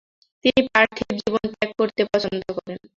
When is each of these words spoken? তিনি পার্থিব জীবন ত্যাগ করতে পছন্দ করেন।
তিনি 0.45 0.61
পার্থিব 0.69 1.07
জীবন 1.19 1.43
ত্যাগ 1.51 1.69
করতে 1.79 2.01
পছন্দ 2.11 2.41
করেন। 2.57 2.79